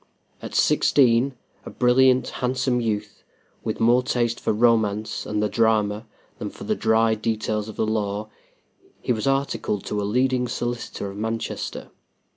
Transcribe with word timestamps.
At 0.41 0.55
sixteen, 0.55 1.35
a 1.63 1.69
brilliant, 1.69 2.27
handsome 2.41 2.81
youth, 2.81 3.21
with 3.63 3.79
more 3.79 4.01
taste 4.01 4.39
for 4.39 4.51
romance 4.51 5.27
and 5.27 5.43
the 5.43 5.47
drama 5.47 6.07
than 6.39 6.49
for 6.49 6.63
the 6.63 6.73
dry 6.73 7.13
details 7.13 7.69
of 7.69 7.75
the 7.75 7.85
law, 7.85 8.27
he 8.99 9.13
was 9.13 9.27
articled 9.27 9.85
to 9.85 10.01
a 10.01 10.01
leading 10.01 10.47
solicitor 10.47 11.11
of 11.11 11.17
Manchester. 11.17 11.91